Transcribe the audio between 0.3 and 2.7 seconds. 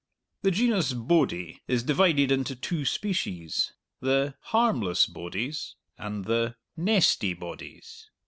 The genus "bodie" is divided into